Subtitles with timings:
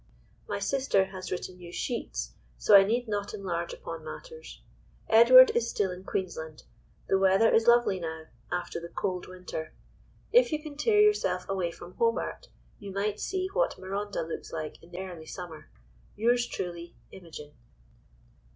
[0.47, 4.59] My sister has written you sheets, so I need not enlarge upon matters.
[5.07, 6.63] Edward is still in Queensland.
[7.05, 9.73] The weather is lovely now, after the cold winter.
[10.31, 12.47] If you can tear yourself away from Hobart,
[12.79, 15.69] you might see what Marondah looks like in early summer.
[16.15, 17.51] "Yours truly, "IMOGEN."